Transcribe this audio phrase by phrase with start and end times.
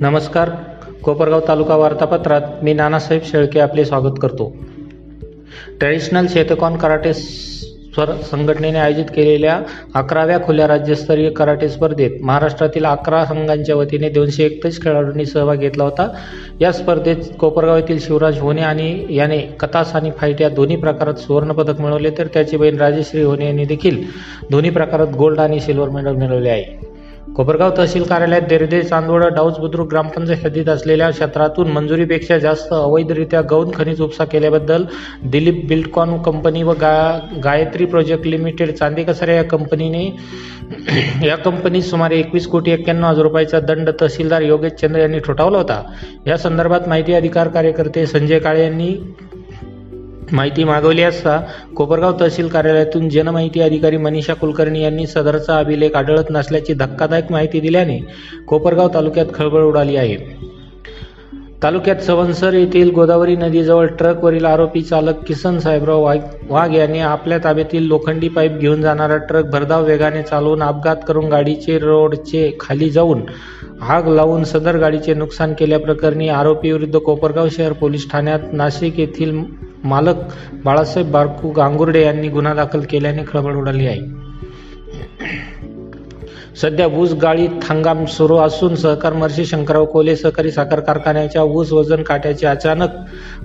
[0.00, 0.50] नमस्कार.
[1.02, 4.56] कोपरगाव तालुका वार्तापत्रात मी नानासाहेब शेळके आपले स्वागत करतो.
[5.78, 9.60] ट्रॅडिशनल शेतकॉन कराटे स्वर संघटनेने आयोजित केलेल्या
[9.94, 16.08] अकराव्या खुल्या राज्यस्तरीय कराटे स्पर्धेत महाराष्ट्रातील अकरा संघांच्या वतीने दोनशे एकतीस खेळाडूंनी सहभाग घेतला होता.
[16.60, 21.80] या स्पर्धेत कोपरगाव येथील शिवराज होणे आणि याने कतास आणि फाईट या दोन्ही प्रकारात सुवर्णपदक
[21.80, 24.02] मिळवले तर त्याची बहीण राजेश्री होणे यांनी देखील
[24.50, 26.95] दोन्ही प्रकारात गोल्ड आणि सिल्वर मेडल मिळवले आहे.
[27.34, 33.70] कोपरगाव तहसील कार्यालयात देरदे चांदवड डाऊज बुद्रुक ग्रामपंचायत हद्दीत असलेल्या क्षेत्रातून मंजुरीपेक्षा जास्त अवैधरित्या गौण
[33.74, 34.84] खनिज उपसा केल्याबद्दल
[35.30, 36.94] दिलीप बिल्डकॉन कंपनी व गा
[37.44, 40.04] गायत्री प्रोजेक्ट लिमिटेड चांदेकसर या कंपनीने
[41.26, 45.82] या कंपनीत सुमारे एकवीस कोटी एक्क्याण्णव हजार रुपयाचा दंड तहसीलदार योगेश चंद्र यांनी ठोठावला होता.
[46.26, 48.92] या संदर्भात माहिती अधिकार कार्यकर्ते संजय काळे यांनी
[50.32, 51.40] माहिती मागवली असता
[51.76, 57.98] कोपरगाव तहसील कार्यालयातून जनमाहिती अधिकारी मनीषा कुलकर्णी यांनी सदरचा अभिलेख आढळत नसल्याची धक्कादायक माहिती दिल्याने
[58.46, 60.16] कोपरगाव तालुक्यात खळबळ उडाली आहे.
[61.62, 67.82] तालुक्यात सवनसर येथील गोदावरी नदीजवळ ट्रकवरील आरोपी चालक किसन साहेबराव वाघ वाघ यांनी आपल्या ताब्यातील
[67.82, 73.22] लोखंडी पाईप घेऊन जाणारा ट्रक भरधाव वेगाने चालवून अपघात करून गाडीचे रोडचे खाली जाऊन
[73.80, 79.40] आग लावून सदर गाडीचे नुकसान केल्याप्रकरणी आरोपीविरुद्ध कोपरगाव शहर पोलीस ठाण्यात नाशिक येथील
[79.86, 80.22] मालक
[80.64, 84.00] बाळासाहेब बारकू गांगुर्डे यांनी गुन्हा दाखल केल्याने खळबळ उडाली आहे.
[86.60, 92.02] सध्या ऊस गाळी हंगाम सुरू असून सहकार मर्शी शंकरराव कोले सहकारी साखर कारखान्याच्या ऊस वजन
[92.02, 92.90] काट्याचे अचानक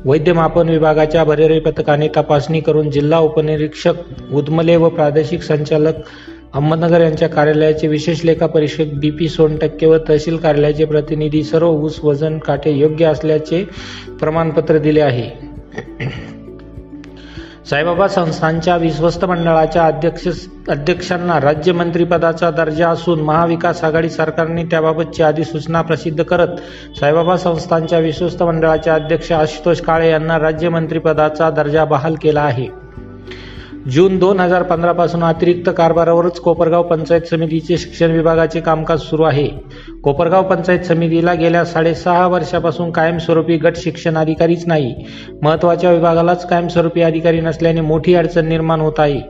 [0.05, 3.93] वैद्यमापन विभागाच्या भरेरी पथकाने तपासणी करून जिल्हा उपनिरीक्षक
[4.33, 5.93] उदमले व प्रादेशिक संचालक
[6.53, 11.99] अहमदनगर यांच्या कार्यालयाचे विशेष लेखा परीक्षक बी पी सोनटक्के व तहसील कार्यालयाचे प्रतिनिधी सर्व ऊस
[12.03, 13.63] वजन काटे योग्य असल्याचे
[14.19, 15.50] प्रमाणपत्र दिले आहे.
[17.69, 20.27] साईबाबा संस्थांच्या विश्वस्त मंडळाच्या अध्यक्ष
[20.69, 26.59] अध्यक्षांना राज्यमंत्रीपदाचा दर्जा असून महाविकास आघाडी सरकारने त्याबाबतची अधिसूचना प्रसिद्ध करत
[26.99, 32.80] साईबाबा संस्थांच्या विश्वस्त मंडळाचे अध्यक्ष आशुतोष काळे यांना राज्यमंत्रीपदाचा दर्जा बहाल केला आहे.
[33.89, 39.47] जून दोन हजार पंधरा पासून अतिरिक्त कारभारावरच कोपरगाव पंचायत समितीचे शिक्षण विभागाचे कामकाज सुरू आहे.
[40.03, 44.93] कोपरगाव पंचायत समितीला गेल्या साडेसहा वर्षापासून कायमस्वरूपी गट शिक्षण अधिकारीच नाही.
[45.43, 49.21] महत्त्वाच्या विभागालाच कायमस्वरूपी अधिकारी नसल्याने मोठी अडचण निर्माण होत आहे.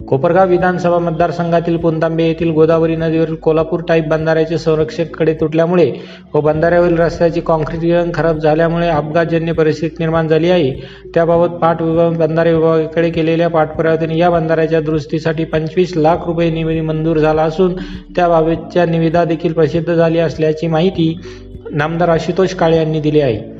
[0.00, 5.90] कोपरगाव विधानसभा मतदारसंघातील पुंतांबे येथील गोदावरी नदीवरील कोल्हापूर टाईप बंधाऱ्याचे संरक्षककडे तुटल्यामुळे
[6.34, 10.72] व बंधाऱ्यावरील रस्त्याचे कॉन्क्रिटीकरण खराब झाल्यामुळे अपघातजन्य परिस्थिती निर्माण झाली आहे.
[11.14, 17.18] त्याबाबत पाठ विभाग बंधारे विभागाकडे केलेल्या पाठपुराव्यातून या बंधाऱ्याच्या दुरुस्तीसाठी पंचवीस लाख रुपये निधी मंजूर
[17.18, 17.74] झाला असून
[18.16, 21.14] त्याबाबतच्या निविदा देखील प्रसिद्ध झाली असल्याची माहिती
[21.72, 23.53] नामदार आशुतोष काळे यांनी दिली आहे.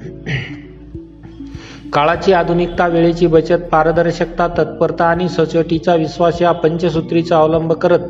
[1.94, 8.00] काळाची आधुनिकता वेळेची बचत पारदर्शकता तत्परता आणि सचोटीचा विश्वास या पंचसूत्रीचा अवलंब करत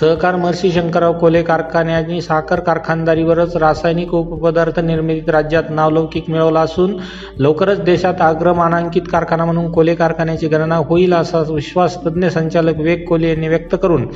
[0.00, 6.96] सहकार महर्षी शंकरराव कोले कारखान्यांनी साखर कारखानदारीवरच रासायनिक उपपदार्थ निर्मितीत राज्यात नावलौकिक मिळवला असून
[7.38, 13.28] लवकरच देशात अग्रमानांकित कारखाना म्हणून कोले कारखान्याची गणना होईल असा विश्वास तज्ज्ञ संचालक विवेक कोले
[13.28, 14.06] यांनी व्यक्त करून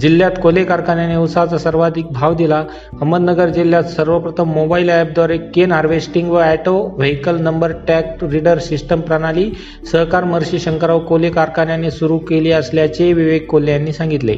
[0.00, 2.62] जिल्ह्यात कोले कारखान्याने उसाचा सर्वाधिक भाव दिला.
[2.92, 9.50] अहमदनगर जिल्ह्यात सर्वप्रथम मोबाईल ॲपद्वारे केन हार्वेस्टिंग व auto vehicle number tag reader system प्रणाली
[9.92, 14.36] सहकार महर्षी शंकरराव कोले कारखान्याने सुरू केली असल्याचे विवेक कोल्हे यांनी सांगितले.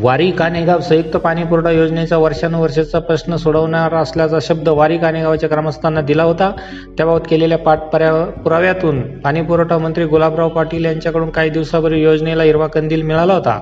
[0.00, 6.50] वारी कानेगाव संयुक्त पाणीपुरवठा योजनेचा वर्षानुवर्षाचा प्रश्न सोडवणार असल्याचा शब्द वारी कानेगावच्या ग्रामस्थांना दिला होता.
[6.96, 13.58] त्याबाबत केलेल्या पाठपुराव्यातून पाणीपुरवठा मंत्री गुलाबराव पाटील यांच्याकडून काही दिवसापूर्वी योजनेला हिरवा कंदील मिळाला होता.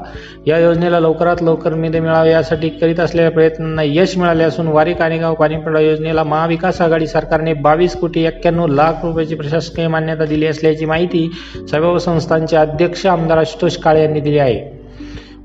[0.47, 5.34] या योजनेला लवकरात लवकर निधी मिळावे यासाठी करीत असलेल्या प्रयत्नांना यश मिळाले असून वारी कानेगाव
[5.34, 11.28] पाणीपुरवठा योजनेला महाविकास आघाडी सरकारने बावीस कोटी एक्क्याण्णव लाख रुपयाची प्रशासकीय मान्यता दिली असल्याची माहिती
[11.71, 14.74] साईबाबा संस्थांचे अध्यक्ष आमदार आशुतोष काळे यांनी दिली आहे.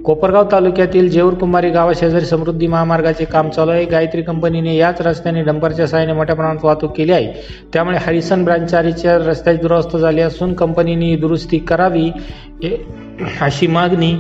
[0.10, 3.84] कोपरगाव तालुक्यातील जेऊर कुंभारी गावाशेजारी समृद्धी महामार्गाचे काम चालू आहे.
[3.86, 7.28] गायत्री कंपनीने याच रस्त्याने डंपरच्या सहाय्याने मोठ्या प्रमाणात वाहतूक केली आहे.
[7.74, 12.10] त्यामुळे हरिसन ब्रांचारीच्या रस्त्याची दुरुस्त झाली असून कंपनीने दुरुस्ती करावी
[13.42, 14.14] अशी मागणी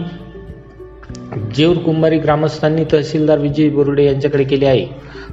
[1.59, 4.85] जेऊर कुंभारी ग्रामस्थांनी तहसीलदार विजय बोरुडे यांच्याकडे केले आहे.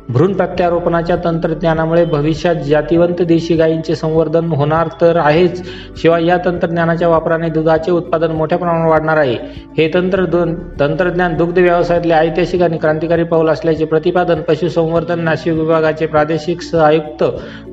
[0.08, 5.62] भ्रूण प्रत्यारोपणाच्या तंत्रज्ञानामुळे भविष्यात जातिवंत देशी गायींचे संवर्धन होणार तर आहेच.
[6.02, 9.36] शिवाय या तंत्रज्ञानाच्या वापराने दुधाचे उत्पादन मोठ्या प्रमाणावर वाढणार आहे.
[9.78, 10.24] हे तंत्र
[10.80, 17.24] तंत्रज्ञान दुग्ध व्यवसायातले ऐतिहासिक आणि क्रांतिकारी पाऊल असल्याचे प्रतिपादन पशुसंवर्धन नाशिक विभागाचे प्रादेशिक सहआयुक्त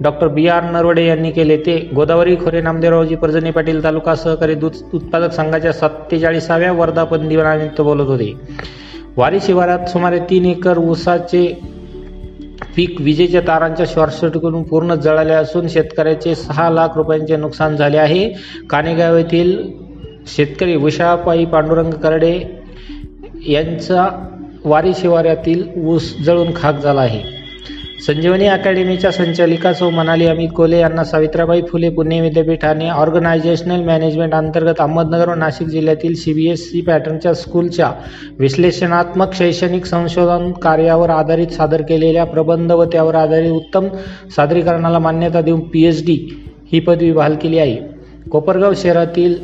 [0.04, 1.58] डॉक्टर बी आर नरवडे यांनी केले.
[1.58, 8.08] ते गोदावरी खोरे नामदेवरावजी पर्जनी पाटील तालुका सहकारी दूध उत्पादक संघाच्या सत्तेचाळीसाव्या वर्धापन दिनानिमित्त बोलत
[8.08, 8.34] होते.
[9.18, 11.46] वारी शिवारात सुमारे तीन एकर ऊसाचे
[12.76, 18.28] पीक विजेच्या तारांच्या शॉर्टसर्किटकडून पूर्ण जळाले असून शेतकऱ्याचे सहा लाख रुपयांचे नुकसान झाले आहे.
[18.70, 19.58] कानेगाव येथील
[20.28, 22.34] शेतकरी उषापाई पांडुरंग करडे
[23.48, 24.08] यांचा
[24.66, 27.22] वारी शिवारातील ऊस जळून खाक झाला आहे.
[28.06, 34.34] संजीवनी अकॅडमीच्या संचालिका सौ मनाली अमित कोले यांना सावित्रीबाई फुले पुणे विद्यापीठ आणि ऑर्गनायझेशनल मॅनेजमेंट
[34.34, 37.92] अंतर्गत अहमदनगर व नाशिक जिल्ह्यातील सी बी एस सी पॅटर्नच्या स्कूलच्या
[38.40, 43.88] विश्लेषणात्मक शैक्षणिक संशोधन कार्यावर आधारित सादर केलेल्या प्रबंध व त्यावर आधारित उत्तम
[44.36, 46.18] सादरीकरणाला मान्यता देऊन पी एच डी
[46.72, 47.78] ही पदवी बहाल केली आहे.
[48.32, 49.36] कोपरगाव शहरातील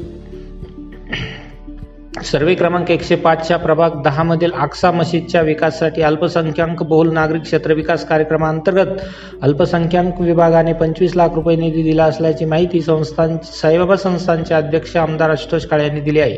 [2.24, 9.02] सर्वे क्रमांक एकशे पाचच्या प्रभाग दहामधील आक्सा मशीदच्या विकासासाठी अल्पसंख्याक बहुल नागरिक क्षेत्र विकास कार्यक्रमाअंतर्गत
[9.42, 15.66] अल्पसंख्याक विभागाने पंचवीस लाख रुपये निधी दिला असल्याची माहिती संस्थान साईबाबा संस्थांचे अध्यक्ष आमदार आशुतोष
[15.66, 16.36] काळे यांनी दिली आहे.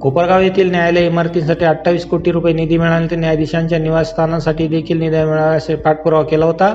[0.00, 3.16] कोपरगाव येथील न्यायालय इमारतींसाठी अठ्ठावीस कोटी रुपये निधी मिळाले.
[3.16, 6.74] न्यायाधीशांच्या निवासस्थानासाठी देखील निधी मिळाला असे पाठपुरावा केला होता.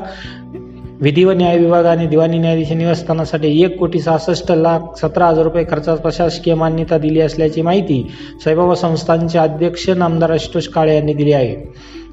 [1.01, 5.97] विधी व न्याय विभागाने दिवाणी न्यायाधीश निवासस्थानासाठी एक कोटी सहासष्ट लाख सतरा हजार रुपये खर्चात
[5.97, 8.01] प्रशासकीय मान्यता दिली असल्याची माहिती
[8.43, 11.55] साईबाबा संस्थांचे अध्यक्ष नामदार आशुतोष काळे यांनी दिली आहे.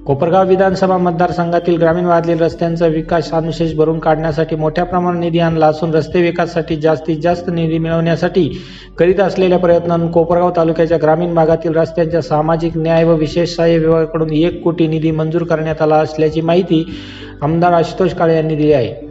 [0.06, 5.94] कोपरगाव विधानसभा मतदारसंघातील ग्रामीण भागातील रस्त्यांचा विकास अनुशेष भरून काढण्यासाठी मोठ्या प्रमाणात निधी आणला असून
[5.94, 8.48] रस्ते विकासासाठी जास्तीत जास्त निधी मिळवण्यासाठी
[8.98, 14.62] करीत असलेल्या प्रयत्नांना कोपरगाव तालुक्याच्या ग्रामीण भागातील रस्त्यांच्या सामाजिक न्याय व विशेष सहाय्य विभागाकडून एक
[14.62, 16.84] कोटी निधी मंजूर करण्यात आला असल्याची माहिती
[17.42, 19.07] आमदार आशुतोष काळे यांनी दिली आहे.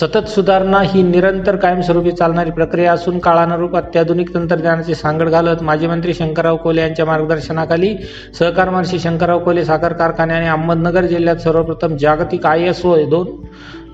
[0.00, 6.14] सतत सुधारणा ही निरंतर कायमस्वरूपी चालणारी प्रक्रिया असून काळानुरूप अत्याधुनिक तंत्रज्ञानाची सांगड घालत माजी मंत्री
[6.14, 7.94] शंकरराव कोले यांच्या मार्गदर्शनाखाली
[8.38, 13.26] सहकार महर्षी शंकरराव कोले साखर कारखान्याने अहमदनगर जिल्ह्यात सर्वप्रथम जागतिक आय एस ओ दोन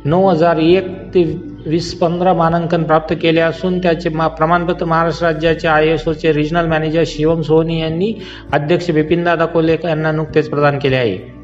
[0.05, 1.23] नऊ हजार एक ते
[1.67, 6.67] वीस पंधरा मानांकन प्राप्त केले असून त्याचे मा प्रमाणपत्र महाराष्ट्र राज्याचे आय एस ओचे रिजनल
[6.67, 8.13] मॅनेजर शिवम सोहनी यांनी
[8.53, 11.36] अध्यक्ष बिपिनदादा कोले यांना नुकतेच प्रदान केले आहे.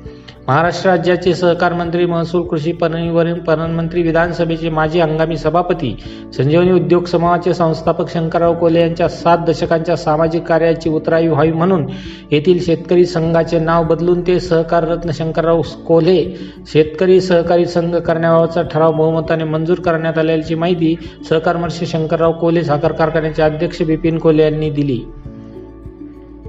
[0.49, 5.95] महाराष्ट्र राज्याचे सहकार मंत्री महसूल कृषी पणनवरील पणनमंत्री विधानसभेचे माजी हंगामी सभापती
[6.37, 11.87] संजीवनी उद्योग समूहाचे संस्थापक शंकरराव कोले यांच्या सात दशकांच्या सामाजिक कार्याची उतराई व्हावी म्हणून
[12.31, 16.25] येथील शेतकरी संघाचे नाव बदलून ते सहकार रत्न शंकरराव कोल्हे
[16.73, 20.95] शेतकरी सहकारी संघ करण्याबाबतचा ठराव बहुमताने मंजूर करण्यात आल्याची माहिती
[21.29, 25.03] सहकार मंत्री शंकरराव कोल्हे साखर कारखान्याचे अध्यक्ष बिपिन कोल्हे यांनी दिली.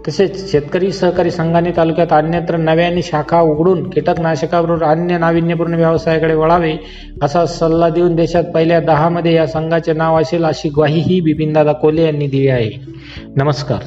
[0.07, 6.75] तसेच शेतकरी सहकारी संघाने तालुक्यात अन्यत्र नव्याने शाखा उघडून कीटकनाशकाबरोबर अन्य नाविन्यपूर्ण व्यवसायाकडे वळावे
[7.21, 12.27] असा सल्ला देऊन देशात पहिल्या दहामध्ये या संघाचे नाव असेल अशी ग्वाहीही बिपिनदादा कोले यांनी
[12.27, 12.69] दिली आहे.
[13.35, 13.79] नमस्कार.